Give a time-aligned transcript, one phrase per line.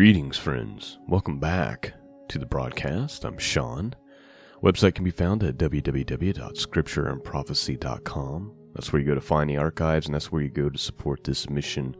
[0.00, 0.96] Greetings, friends.
[1.06, 1.92] Welcome back
[2.28, 3.22] to the broadcast.
[3.22, 3.94] I'm Sean.
[4.62, 8.52] Website can be found at www.scriptureandprophecy.com.
[8.72, 11.24] That's where you go to find the archives, and that's where you go to support
[11.24, 11.94] this mission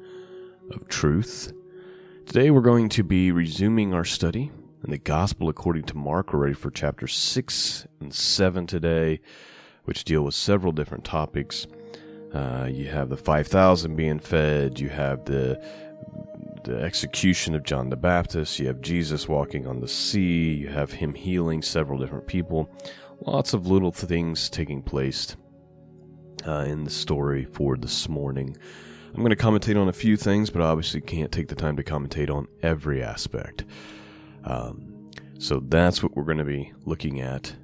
[0.71, 1.53] of truth.
[2.25, 4.51] Today, we're going to be resuming our study
[4.83, 6.33] in the Gospel according to Mark.
[6.33, 9.21] We're ready for chapter 6 and 7 today,
[9.85, 11.67] which deal with several different topics.
[12.33, 15.63] Uh, you have the 5,000 being fed, you have the
[16.65, 20.93] the execution of John the Baptist, you have Jesus walking on the sea, you have
[20.93, 22.71] him healing several different people.
[23.21, 25.37] Lots of little things taking place
[26.47, 28.57] uh, in the story for this morning.
[29.15, 31.77] I'm going to commentate on a few things, but I obviously can't take the time
[31.77, 33.65] to commentate on every aspect.
[34.45, 37.55] Um, so that's what we're going to be looking at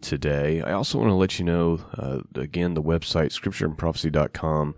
[0.00, 0.60] today.
[0.60, 4.74] I also want to let you know uh, again, the website, scriptureandprophecy.com.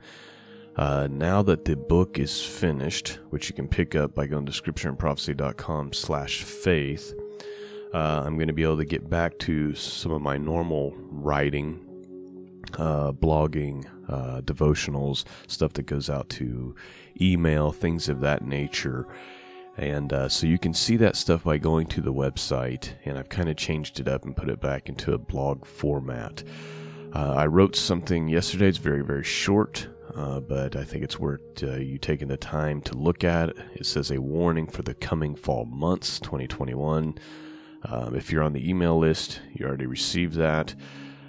[0.76, 4.52] Uh, now that the book is finished, which you can pick up by going to
[4.52, 7.14] scriptureandprophecy.com slash faith,
[7.92, 11.80] uh, I'm going to be able to get back to some of my normal writing,
[12.76, 16.74] uh, blogging, uh, devotionals, stuff that goes out to
[17.20, 19.06] email, things of that nature.
[19.76, 23.28] And uh, so you can see that stuff by going to the website, and I've
[23.28, 26.42] kind of changed it up and put it back into a blog format.
[27.12, 29.86] Uh, I wrote something yesterday, it's very, very short.
[30.14, 33.48] Uh, but I think it's worth uh, you taking the time to look at.
[33.48, 33.56] It.
[33.74, 37.18] it says a warning for the coming fall months 2021.
[37.86, 40.74] Um, if you're on the email list, you already received that.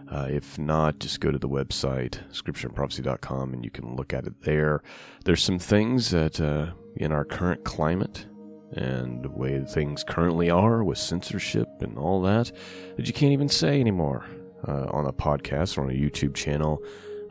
[0.09, 4.41] Uh, if not, just go to the website, scriptureandprophecy.com, and you can look at it
[4.43, 4.83] there.
[5.23, 8.27] There's some things that uh, in our current climate
[8.71, 12.51] and the way things currently are with censorship and all that,
[12.97, 14.25] that you can't even say anymore
[14.67, 16.83] uh, on a podcast or on a YouTube channel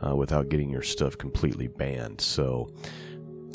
[0.05, 2.21] uh, without getting your stuff completely banned.
[2.21, 2.71] So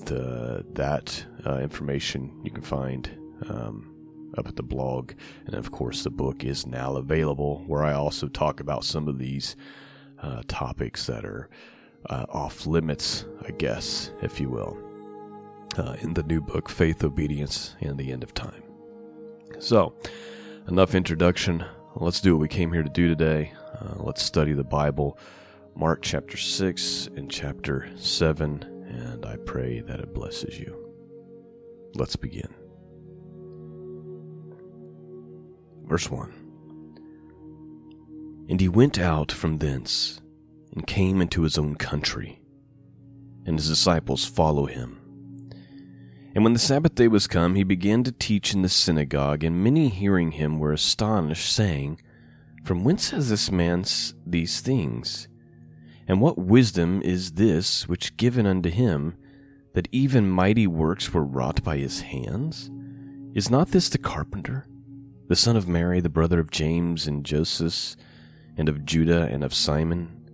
[0.04, 3.10] the that uh, information you can find
[3.48, 3.94] um,
[4.36, 5.12] up at the blog,
[5.46, 9.18] and of course the book is now available, where I also talk about some of
[9.18, 9.56] these
[10.22, 11.48] uh, topics that are
[12.08, 14.78] uh, off limits, I guess, if you will,
[15.76, 18.62] uh, in the new book, Faith, Obedience, and the End of Time.
[19.58, 19.94] So,
[20.68, 21.64] enough introduction.
[21.96, 23.52] Let's do what we came here to do today.
[23.78, 25.18] Uh, let's study the Bible
[25.76, 30.76] Mark chapter 6 and chapter 7, and I pray that it blesses you.
[31.94, 32.52] Let's begin.
[35.84, 36.32] Verse 1
[38.48, 40.20] And he went out from thence
[40.72, 42.40] and came into his own country,
[43.46, 45.00] and his disciples follow him.
[46.34, 49.64] And when the Sabbath day was come, he began to teach in the synagogue, and
[49.64, 52.00] many hearing him were astonished, saying,
[52.64, 53.84] From whence has this man
[54.24, 55.26] these things?
[56.10, 59.14] And what wisdom is this which given unto him,
[59.74, 62.68] that even mighty works were wrought by his hands?
[63.32, 64.66] Is not this the carpenter,
[65.28, 67.94] the son of Mary, the brother of James and Joseph,
[68.56, 70.28] and of Judah and of Simon?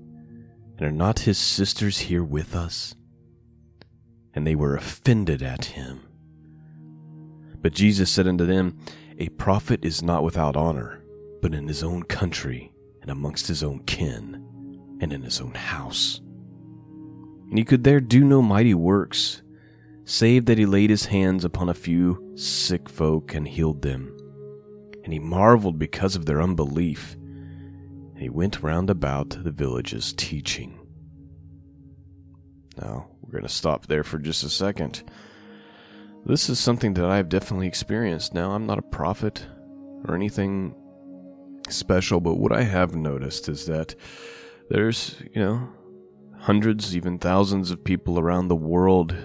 [0.78, 2.94] And are not his sisters here with us?
[4.32, 6.00] And they were offended at him.
[7.60, 8.78] But Jesus said unto them,
[9.18, 11.02] A prophet is not without honor,
[11.42, 12.72] but in his own country
[13.02, 14.45] and amongst his own kin
[15.00, 16.20] and in his own house.
[17.48, 19.42] And he could there do no mighty works,
[20.04, 24.16] save that he laid his hands upon a few sick folk and healed them.
[25.04, 27.14] And he marveled because of their unbelief.
[27.14, 30.78] And he went round about the villages teaching.
[32.80, 35.02] Now, we're going to stop there for just a second.
[36.24, 38.34] This is something that I've definitely experienced.
[38.34, 39.46] Now, I'm not a prophet
[40.06, 40.74] or anything
[41.68, 43.94] special, but what I have noticed is that
[44.68, 45.68] there's, you know,
[46.40, 49.16] hundreds, even thousands of people around the world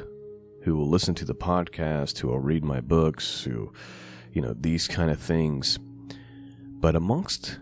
[0.64, 3.74] who will listen to the podcast, who will read my books, who,
[4.32, 5.80] you know, these kind of things.
[6.80, 7.60] But amongst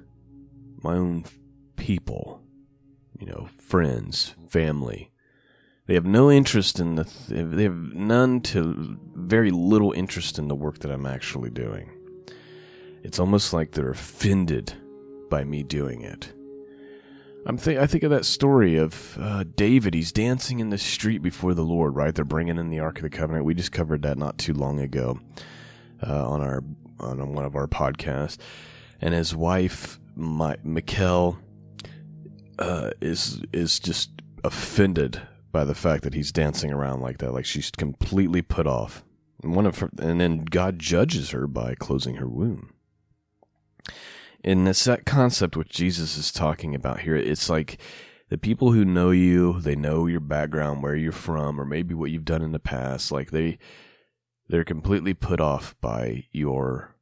[0.82, 1.26] my own
[1.76, 2.42] people,
[3.18, 5.12] you know, friends, family,
[5.88, 10.48] they have no interest in the, th- they have none to very little interest in
[10.48, 11.90] the work that I'm actually doing.
[13.04, 14.74] It's almost like they're offended
[15.30, 16.34] by me doing it.
[17.46, 19.94] I'm th- I think of that story of uh, David.
[19.94, 22.14] He's dancing in the street before the Lord, right?
[22.14, 23.46] They're bringing in the Ark of the Covenant.
[23.46, 25.20] We just covered that not too long ago
[26.06, 26.64] uh, on our
[27.00, 28.38] on one of our podcasts.
[29.02, 31.40] And his wife, my, Michal,
[32.60, 34.12] uh, is is just
[34.44, 35.22] offended
[35.52, 37.32] by the fact that he's dancing around like that.
[37.34, 39.04] Like she's completely put off.
[39.42, 42.74] And one of her, and then God judges her by closing her womb
[44.44, 47.16] and it's that concept which Jesus is talking about here.
[47.16, 47.80] It's like
[48.30, 52.12] the people who know you, they know your background, where you're from, or maybe what
[52.12, 53.12] you've done in the past.
[53.12, 53.58] Like they,
[54.48, 56.96] they're completely put off by your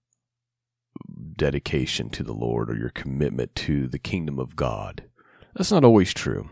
[1.36, 5.04] dedication to the Lord or your commitment to the kingdom of God.
[5.54, 6.50] That's not always true.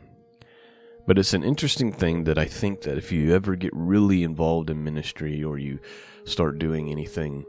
[1.08, 4.70] But it's an interesting thing that I think that if you ever get really involved
[4.70, 5.80] in ministry or you
[6.26, 7.46] start doing anything,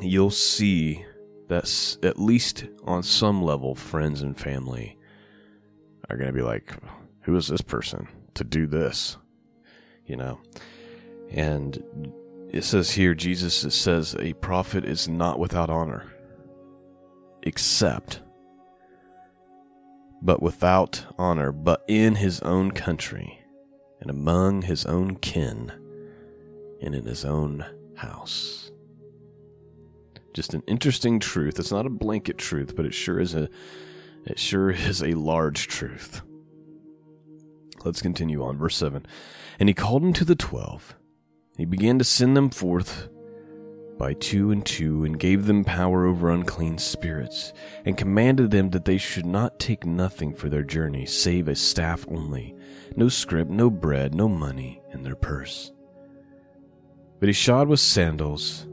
[0.00, 1.04] you'll see
[1.48, 4.98] that at least on some level, friends and family
[6.08, 6.72] are going to be like,
[7.22, 9.16] who is this person to do this?
[10.06, 10.40] You know?
[11.30, 12.12] And
[12.50, 16.10] it says here, Jesus says, a prophet is not without honor,
[17.42, 18.20] except,
[20.22, 23.42] but without honor, but in his own country,
[24.00, 25.72] and among his own kin,
[26.80, 27.66] and in his own
[27.96, 28.70] house.
[30.38, 31.58] Just an interesting truth.
[31.58, 33.48] It's not a blanket truth, but it sure is a
[34.24, 36.22] it sure is a large truth.
[37.84, 38.56] Let's continue on.
[38.56, 39.04] Verse 7.
[39.58, 40.94] And he called him to the twelve
[41.56, 43.08] he began to send them forth
[43.98, 47.52] by two and two, and gave them power over unclean spirits,
[47.84, 52.06] and commanded them that they should not take nothing for their journey, save a staff
[52.08, 52.54] only,
[52.94, 55.72] no scrip, no bread, no money in their purse.
[57.18, 58.67] But he shod with sandals,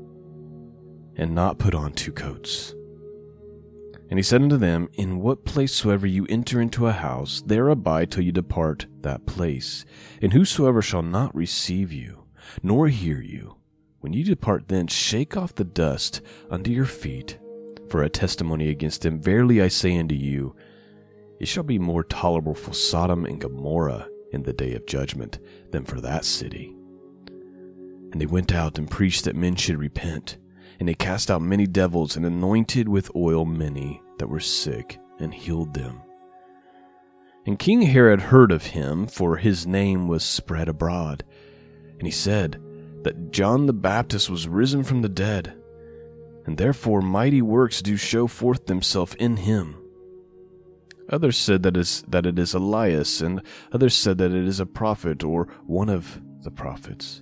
[1.17, 2.73] and not put on two coats.
[4.09, 7.69] And he said unto them, In what place soever you enter into a house, there
[7.69, 9.83] abide till you depart that place.
[10.21, 12.25] And whosoever shall not receive you,
[12.61, 13.57] nor hear you.
[14.01, 16.21] When you depart thence, shake off the dust
[16.51, 17.39] under your feet
[17.89, 19.19] for a testimony against them.
[19.19, 20.55] Verily I say unto you,
[21.39, 25.39] it shall be more tolerable for Sodom and Gomorrah in the day of judgment
[25.71, 26.75] than for that city.
[28.11, 30.37] And they went out and preached that men should repent.
[30.79, 35.33] And he cast out many devils and anointed with oil many that were sick and
[35.33, 36.01] healed them.
[37.45, 41.23] And King Herod heard of him, for his name was spread abroad
[41.97, 42.61] and he said
[43.03, 45.55] that John the Baptist was risen from the dead,
[46.45, 49.77] and therefore mighty works do show forth themselves in him.
[51.09, 54.65] Others said that, is, that it is Elias, and others said that it is a
[54.65, 57.21] prophet or one of the prophets.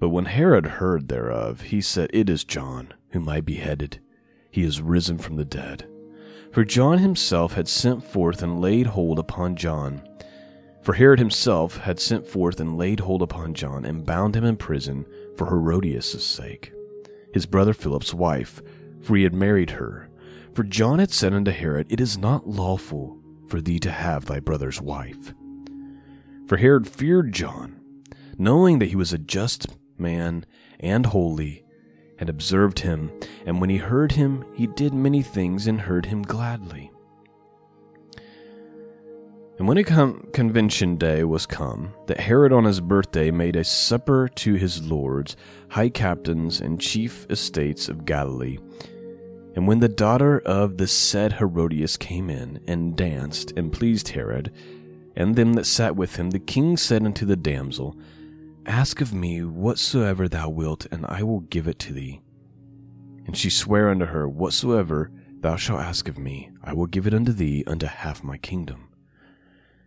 [0.00, 4.00] But when Herod heard thereof, he said, It is John, whom I beheaded.
[4.50, 5.86] He is risen from the dead.
[6.52, 10.02] For John himself had sent forth and laid hold upon John
[10.82, 14.56] for Herod himself had sent forth and laid hold upon John and bound him in
[14.56, 15.04] prison
[15.36, 16.72] for Herodias' sake,
[17.34, 18.62] his brother Philip's wife,
[19.00, 20.08] for he had married her.
[20.54, 24.40] For John had said unto Herod, It is not lawful for thee to have thy
[24.40, 25.34] brother's wife.
[26.46, 27.78] For Herod feared John,
[28.38, 29.66] knowing that he was a just
[30.00, 30.46] man
[30.80, 31.64] and holy,
[32.18, 33.10] and observed him,
[33.46, 36.90] and when he heard him, he did many things and heard him gladly.
[39.58, 44.26] And when a convention day was come, that Herod on his birthday made a supper
[44.36, 45.36] to his lords,
[45.68, 48.58] high captains, and chief estates of Galilee.
[49.54, 54.50] And when the daughter of the said Herodias came in, and danced, and pleased Herod,
[55.14, 57.94] and them that sat with him, the king said unto the damsel,
[58.66, 62.20] Ask of me whatsoever thou wilt, and I will give it to thee.
[63.26, 67.14] And she sware unto her, Whatsoever thou shalt ask of me, I will give it
[67.14, 68.88] unto thee unto half my kingdom.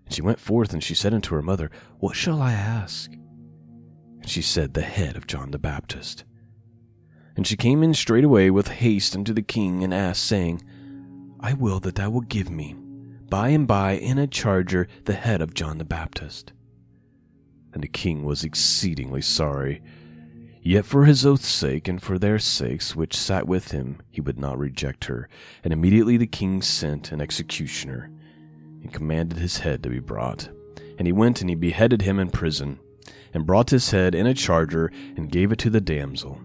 [0.06, 3.12] And she went forth, and she said unto her mother, What shall I ask?
[3.12, 6.24] And she said, The head of John the Baptist.
[7.36, 10.62] And she came in straightway with haste unto the king, and asked, saying,
[11.40, 12.76] I will that thou wilt give me,
[13.30, 16.54] by and by in a charger, the head of John the Baptist.
[17.74, 19.82] And the king was exceedingly sorry.
[20.62, 24.40] Yet for his oath's sake, and for their sakes which sat with him, he would
[24.40, 25.28] not reject her.
[25.64, 28.10] And immediately the king sent an executioner
[28.82, 30.50] and commanded his head to be brought.
[30.98, 32.80] And he went and he beheaded him in prison,
[33.34, 36.40] and brought his head in a charger, and gave it to the damsel.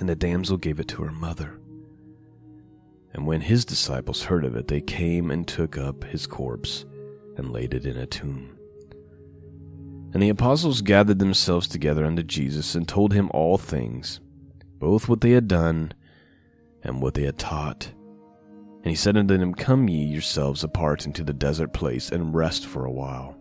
[0.00, 1.58] And the damsel gave it to her mother.
[3.14, 6.84] And when his disciples heard of it, they came and took up his corpse,
[7.36, 8.55] and laid it in a tomb.
[10.16, 14.18] And the apostles gathered themselves together unto Jesus, and told him all things,
[14.78, 15.92] both what they had done,
[16.82, 17.92] and what they had taught.
[18.78, 22.64] And he said unto them, Come ye yourselves apart into the desert place, and rest
[22.64, 23.36] for a while.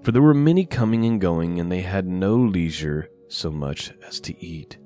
[0.00, 4.18] For there were many coming and going, and they had no leisure so much as
[4.20, 4.78] to eat.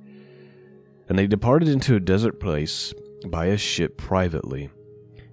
[1.09, 2.93] And they departed into a desert place
[3.29, 4.71] by a ship privately.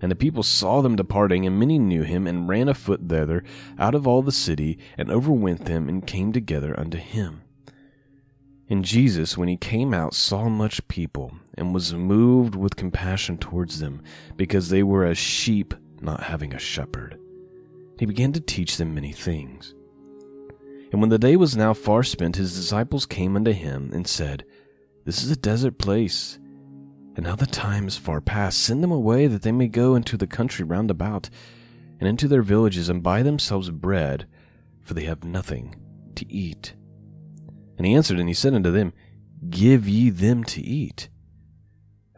[0.02, 3.44] And the people saw them departing, and many knew him, and ran afoot thither
[3.80, 7.42] out of all the city, and overwent them, and came together unto him.
[8.70, 13.80] And Jesus, when he came out, saw much people, and was moved with compassion towards
[13.80, 14.02] them,
[14.36, 17.18] because they were as sheep not having a shepherd.
[17.98, 19.74] He began to teach them many things.
[20.92, 24.46] And when the day was now far spent, his disciples came unto him and said,
[25.06, 26.40] This is a desert place,
[27.18, 28.60] and now the time is far past.
[28.60, 31.32] Send them away that they may go into the country round about,
[32.00, 34.28] and into their villages, and buy themselves bread,
[34.82, 35.76] for they have nothing
[36.16, 36.76] to eat.
[37.76, 38.94] And he answered and he said unto them,
[39.50, 41.10] Give ye them to eat.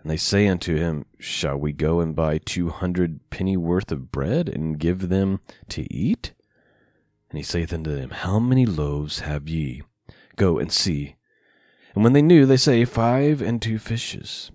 [0.02, 4.12] And they say unto him, Shall we go and buy two hundred penny worth of
[4.12, 5.40] bread, and give them
[5.70, 6.34] to eat?
[7.30, 9.82] And he saith unto them, How many loaves have ye?
[10.36, 11.16] Go and see.
[11.96, 14.52] And when they knew, they say, Five and two fishes.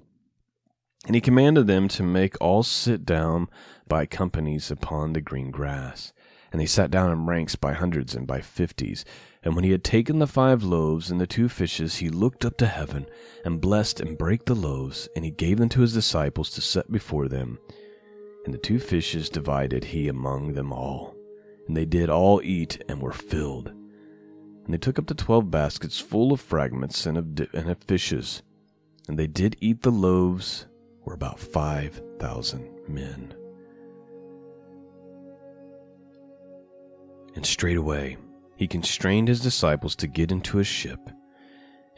[1.06, 3.48] And he commanded them to make all sit down
[3.86, 6.12] by companies upon the green grass.
[6.50, 9.04] And they sat down in ranks by hundreds and by fifties.
[9.42, 12.56] And when he had taken the five loaves and the two fishes, he looked up
[12.58, 13.06] to heaven,
[13.44, 16.90] and blessed and brake the loaves, and he gave them to his disciples to set
[16.90, 17.58] before them.
[18.44, 21.14] And the two fishes divided he among them all.
[21.66, 23.68] And they did all eat and were filled.
[23.68, 27.78] And they took up the twelve baskets full of fragments and of, di- and of
[27.78, 28.42] fishes.
[29.08, 30.66] And they did eat the loaves,
[31.04, 33.34] were about five thousand men.
[37.34, 38.16] And straightway
[38.56, 41.00] he constrained his disciples to get into a ship,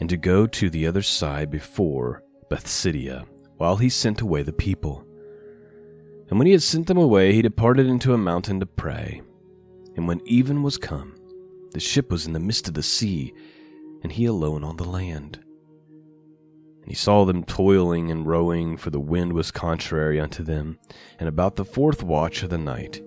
[0.01, 5.05] and to go to the other side before Bethsaida, while he sent away the people.
[6.29, 9.23] And when he had sent them away, he departed into a mountain to pray.
[9.97, 11.15] And when even was come,
[11.73, 13.33] the ship was in the midst of the sea,
[14.03, 15.41] and he alone on the land.
[16.87, 20.79] And he saw them toiling and rowing, for the wind was contrary unto them.
[21.19, 23.03] And about the fourth watch of the night,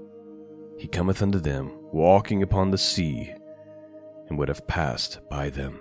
[0.78, 3.34] he cometh unto them, walking upon the sea,
[4.28, 5.80] and would have passed by them.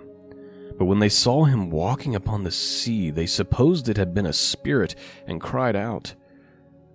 [0.77, 4.31] But when they saw him walking upon the sea, they supposed it had been a
[4.31, 4.95] spirit,
[5.27, 6.15] and cried out.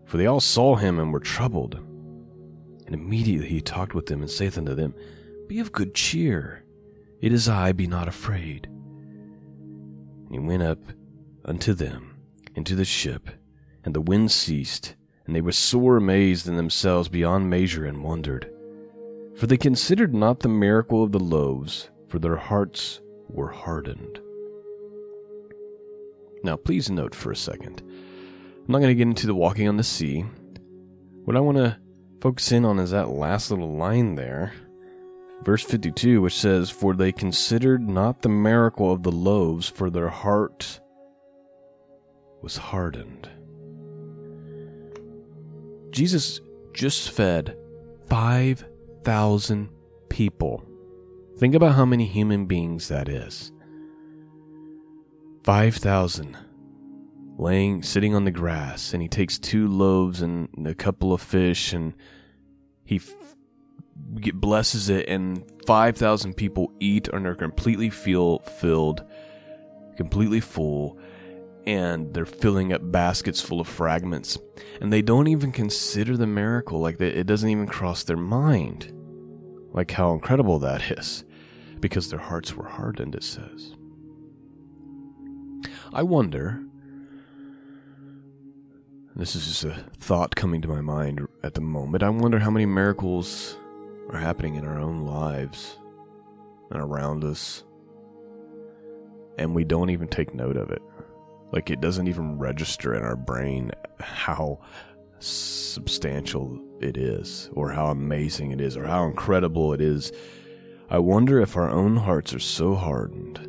[0.06, 1.74] For they all saw him and were troubled.
[2.86, 4.94] And immediately he talked with them, and saith unto them,
[5.48, 6.64] Be of good cheer,
[7.20, 8.70] it is I, be not afraid.
[10.34, 10.80] He went up
[11.44, 12.16] unto them
[12.56, 13.30] into the ship,
[13.84, 18.52] and the wind ceased, and they were sore amazed in themselves beyond measure, and wondered.
[19.36, 24.18] For they considered not the miracle of the loaves, for their hearts were hardened.
[26.42, 27.84] Now, please note for a second.
[27.86, 30.24] I'm not going to get into the walking on the sea.
[31.26, 31.78] What I want to
[32.20, 34.52] focus in on is that last little line there,
[35.42, 40.08] verse 52, which says, For they considered not the miracle of the loaves, for their
[40.08, 40.80] heart
[42.42, 43.28] was hardened.
[45.90, 46.40] Jesus
[46.72, 47.56] just fed
[48.08, 49.68] 5,000
[50.08, 50.64] people.
[51.38, 53.52] Think about how many human beings that is.
[55.44, 56.36] 5,000
[57.36, 61.72] laying sitting on the grass and he takes two loaves and a couple of fish
[61.72, 61.94] and
[62.84, 63.00] he
[64.34, 69.04] blesses it and 5,000 people eat and are completely feel filled
[69.96, 70.98] completely full
[71.66, 74.38] and they're filling up baskets full of fragments
[74.80, 78.92] and they don't even consider the miracle like it doesn't even cross their mind
[79.72, 81.24] like how incredible that is
[81.80, 83.74] because their hearts were hardened it says
[85.92, 86.60] i wonder
[89.16, 92.02] this is just a thought coming to my mind at the moment.
[92.02, 93.56] I wonder how many miracles
[94.10, 95.78] are happening in our own lives
[96.70, 97.64] and around us,
[99.38, 100.82] and we don't even take note of it.
[101.52, 103.70] Like, it doesn't even register in our brain
[104.00, 104.60] how
[105.18, 110.12] substantial it is, or how amazing it is, or how incredible it is.
[110.90, 113.48] I wonder if our own hearts are so hardened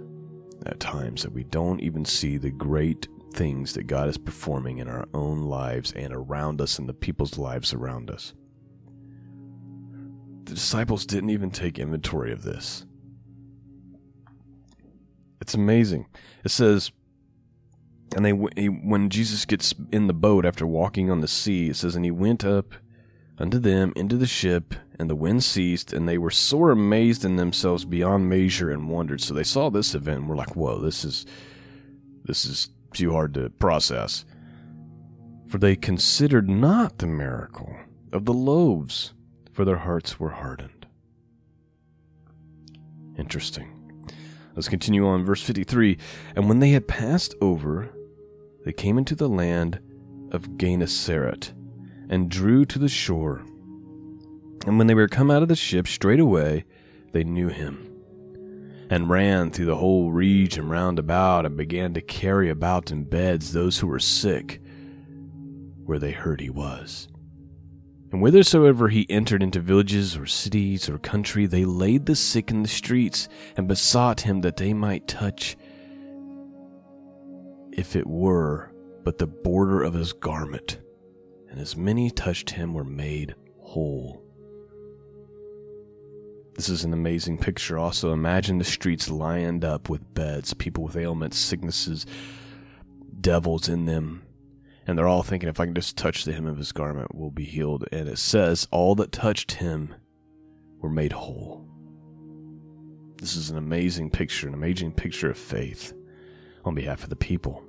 [0.66, 4.88] at times that we don't even see the great things that God is performing in
[4.88, 8.34] our own lives and around us and the people's lives around us.
[10.46, 12.86] The disciples didn't even take inventory of this.
[15.42, 16.08] It's amazing.
[16.44, 16.92] It says,
[18.16, 21.96] and they when Jesus gets in the boat after walking on the sea, it says,
[21.96, 22.74] and he went up
[23.38, 27.36] unto them into the ship, and the wind ceased, and they were sore amazed in
[27.36, 29.22] themselves beyond measure and wondered.
[29.22, 31.26] So they saw this event and were like, "Whoa, this is
[32.24, 34.26] this is too hard to process.
[35.48, 37.76] For they considered not the miracle
[38.12, 39.14] of the loaves,
[39.56, 40.86] for their hearts were hardened.
[43.18, 43.72] Interesting.
[44.54, 45.24] Let's continue on.
[45.24, 45.98] Verse 53
[46.36, 47.90] And when they had passed over,
[48.66, 49.80] they came into the land
[50.34, 51.54] of Gennesaret,
[52.10, 53.44] and drew to the shore.
[54.68, 56.66] And when they were come out of the ship, straightway
[57.14, 57.90] they knew him
[58.90, 63.54] and ran through the whole region round about and began to carry about in beds
[63.54, 64.62] those who were sick
[65.86, 67.08] where they heard he was.
[68.16, 72.62] And whithersoever he entered into villages or cities or country, they laid the sick in
[72.62, 75.58] the streets and besought him that they might touch,
[77.74, 78.72] if it were
[79.04, 80.80] but the border of his garment.
[81.50, 84.24] And as many touched him were made whole.
[86.54, 87.78] This is an amazing picture.
[87.78, 92.06] Also, imagine the streets lined up with beds, people with ailments, sicknesses,
[93.20, 94.25] devils in them.
[94.88, 97.32] And they're all thinking, if I can just touch the hem of his garment, we'll
[97.32, 97.86] be healed.
[97.92, 99.96] And it says, all that touched him
[100.80, 101.68] were made whole.
[103.18, 105.94] This is an amazing picture, an amazing picture of faith
[106.64, 107.64] on behalf of the people.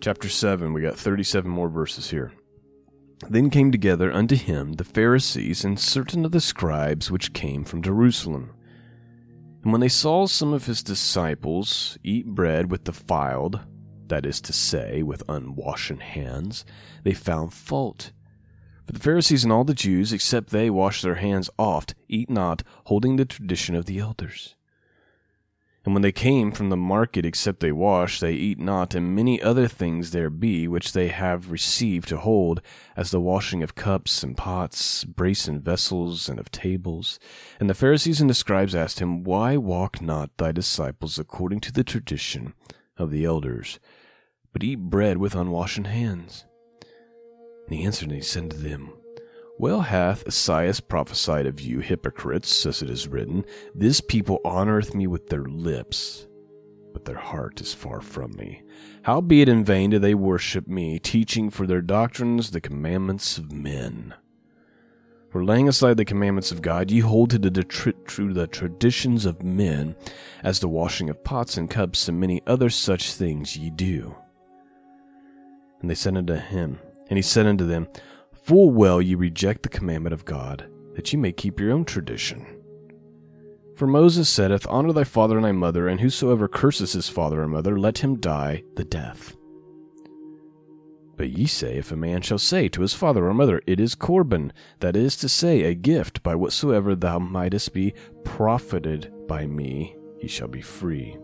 [0.00, 2.32] Chapter 7, we got 37 more verses here.
[3.28, 7.82] Then came together unto him the Pharisees and certain of the scribes which came from
[7.82, 8.52] Jerusalem.
[9.62, 13.60] And when they saw some of his disciples eat bread with the defiled,
[14.10, 16.64] that is to say, with unwashen hands,
[17.02, 18.12] they found fault.
[18.86, 22.62] For the Pharisees and all the Jews, except they wash their hands oft, eat not,
[22.84, 24.56] holding the tradition of the elders.
[25.84, 29.40] And when they came from the market, except they wash, they eat not, and many
[29.40, 32.60] other things there be which they have received to hold,
[32.96, 37.18] as the washing of cups and pots, brazen vessels, and of tables.
[37.58, 41.72] And the Pharisees and the scribes asked him, Why walk not thy disciples according to
[41.72, 42.52] the tradition
[42.98, 43.80] of the elders,
[44.52, 46.44] but eat bread with unwashen hands?
[47.66, 48.92] And he answered and he said to them,
[49.60, 55.06] well hath Esaias prophesied of you, hypocrites, as it is written, This people honoureth me
[55.06, 56.26] with their lips,
[56.94, 58.62] but their heart is far from me.
[59.02, 64.14] Howbeit in vain do they worship me, teaching for their doctrines the commandments of men.
[65.28, 69.42] For laying aside the commandments of God, ye hold to the, to the traditions of
[69.42, 69.94] men,
[70.42, 74.16] as the washing of pots and cups, and many other such things ye do.
[75.80, 77.88] And they said unto him, and he said unto them,
[78.44, 82.46] Full well ye reject the commandment of God, that ye may keep your own tradition.
[83.76, 87.48] For Moses saith, Honor thy father and thy mother, and whosoever curses his father or
[87.48, 89.36] mother, let him die the death.
[91.16, 93.94] But ye say, If a man shall say to his father or mother, It is
[93.94, 99.96] Corban, that is to say, a gift, by whatsoever thou mightest be profited by me,
[100.18, 101.16] he shall be free.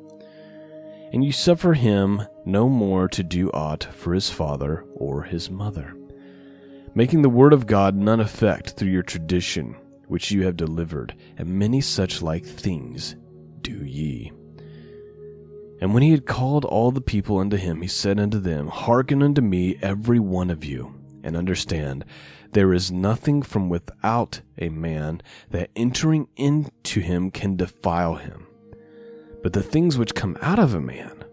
[1.12, 5.96] And you suffer him no more to do aught for his father or his mother
[6.96, 9.76] making the word of God none effect through your tradition,
[10.08, 13.16] which you have delivered, and many such like things
[13.60, 14.32] do ye.
[15.78, 19.22] And when he had called all the people unto him, he said unto them, Hearken
[19.22, 22.06] unto me, every one of you, and understand,
[22.52, 28.45] there is nothing from without a man that entering into him can defile him.
[29.46, 31.24] But the things which come out of a man,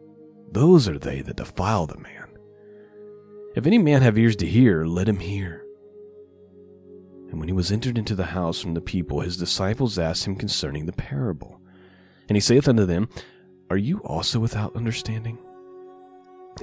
[0.52, 2.28] those are they that defile the man.
[3.56, 5.66] If any man have ears to hear, let him hear.
[7.32, 10.36] And when he was entered into the house from the people, his disciples asked him
[10.36, 11.60] concerning the parable.
[12.30, 13.10] And he saith unto them,
[13.72, 15.40] Are you also without understanding?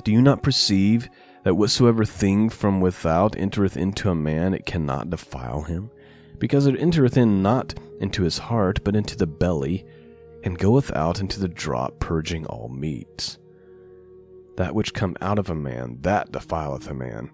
[0.05, 1.09] Do you not perceive
[1.43, 5.91] that whatsoever thing from without entereth into a man, it cannot defile him?
[6.39, 9.85] Because it entereth in not into his heart, but into the belly,
[10.43, 13.39] and goeth out into the drop, purging all meats
[14.61, 17.31] that which come out of a man, that defileth a man.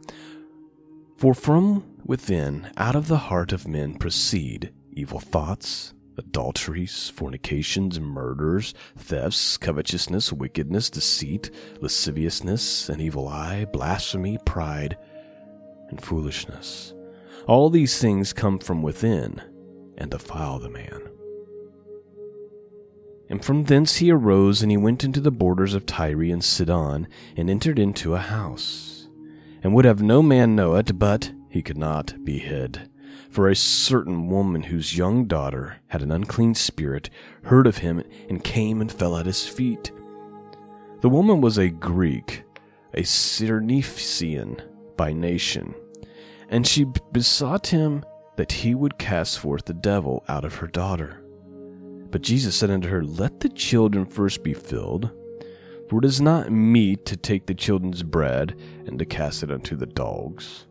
[1.16, 8.74] For from within, out of the heart of men proceed evil thoughts, adulteries, fornications, murders,
[8.96, 14.96] thefts, covetousness, wickedness, deceit, lasciviousness, an evil eye, blasphemy, pride,
[15.88, 16.94] and foolishness.
[17.48, 19.42] All these things come from within
[19.98, 21.15] and defile the man.
[23.28, 27.08] And from thence he arose, and he went into the borders of Tyre and Sidon,
[27.36, 29.08] and entered into a house,
[29.62, 32.88] and would have no man know it, but he could not be hid.
[33.30, 37.10] For a certain woman whose young daughter had an unclean spirit
[37.42, 39.90] heard of him, and came and fell at his feet.
[41.00, 42.44] The woman was a Greek,
[42.94, 44.62] a Cyrenian
[44.96, 45.74] by nation,
[46.48, 48.04] and she besought him
[48.36, 51.22] that he would cast forth the devil out of her daughter.
[52.16, 55.10] But Jesus said unto her, Let the children first be filled,
[55.86, 59.76] for it is not meet to take the children's bread and to cast it unto
[59.76, 60.66] the dogs.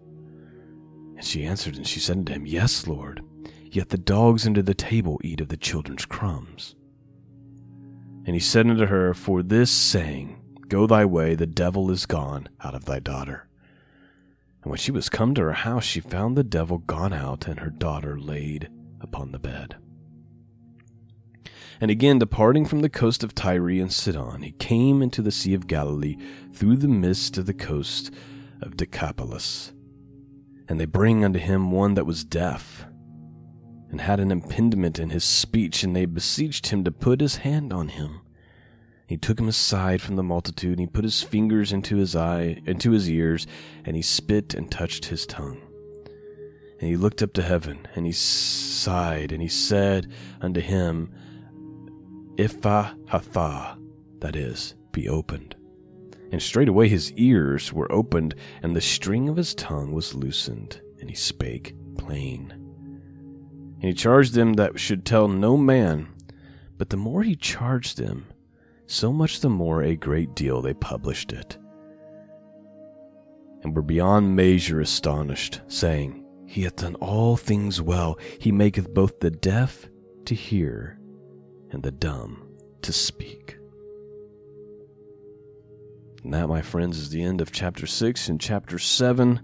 [1.16, 3.22] And she answered and she said unto him, Yes, Lord,
[3.62, 6.74] yet the dogs under the table eat of the children's crumbs.
[8.26, 12.50] And he said unto her, For this saying, Go thy way, the devil is gone
[12.64, 13.48] out of thy daughter.
[14.64, 17.60] And when she was come to her house, she found the devil gone out, and
[17.60, 18.68] her daughter laid
[19.00, 19.76] upon the bed.
[21.82, 25.54] And again, departing from the coast of Tyre and Sidon, he came into the Sea
[25.54, 26.18] of Galilee
[26.54, 28.12] through the midst of the coast
[28.62, 29.74] of Decapolis.
[30.68, 32.86] And they bring unto him one that was deaf,
[33.92, 37.72] and had an impediment in his speech, and they beseeched him to put his hand
[37.72, 38.22] on him.
[39.08, 42.62] He took him aside from the multitude, and he put his fingers into his eye,
[42.66, 43.46] into his ears,
[43.84, 45.62] and he spit and touched his tongue.
[46.80, 50.12] And he looked up to heaven, and he sighed, and he said
[50.42, 51.14] unto him,
[52.38, 53.78] Ipha hatha,
[54.20, 55.56] that is, be opened.
[56.32, 61.10] And straightway his ears were opened, and the string of his tongue was loosened, and
[61.10, 62.52] he spake plain.
[62.52, 66.10] And he charged them that should tell no man,
[66.78, 68.26] but the more he charged them,
[68.86, 71.58] so much the more a great deal they published it,
[73.64, 78.20] and were beyond measure astonished, saying, He hath done all things well.
[78.40, 79.88] He maketh both the deaf
[80.26, 80.95] to hear
[81.76, 82.42] and the dumb
[82.82, 83.58] to speak.
[86.24, 89.42] And that, my friends, is the end of chapter 6 and chapter 7.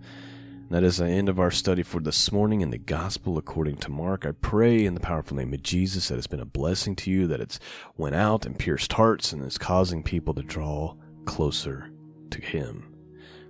[0.70, 3.92] That is the end of our study for this morning in the Gospel according to
[3.92, 4.26] Mark.
[4.26, 7.28] I pray in the powerful name of Jesus that it's been a blessing to you,
[7.28, 7.60] that it's
[7.98, 11.92] went out and pierced hearts and is causing people to draw closer
[12.30, 12.96] to Him,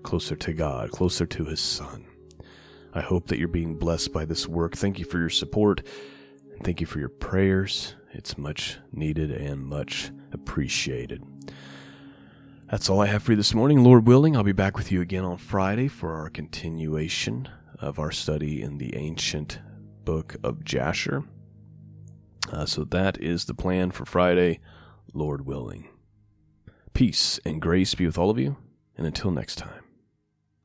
[0.02, 2.04] closer to God, closer to His Son.
[2.94, 4.76] I hope that you're being blessed by this work.
[4.76, 5.84] Thank you for your support
[6.64, 7.96] thank you for your prayers.
[8.14, 11.24] It's much needed and much appreciated.
[12.70, 13.84] That's all I have for you this morning.
[13.84, 18.12] Lord willing, I'll be back with you again on Friday for our continuation of our
[18.12, 19.60] study in the ancient
[20.06, 21.24] book of Jasher.
[22.52, 24.60] Uh, so that is the plan for Friday,
[25.14, 25.90] Lord willing.
[26.94, 28.58] Peace and grace be with all of you,
[28.98, 29.84] and until next time,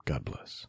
[0.04, 0.66] God bless.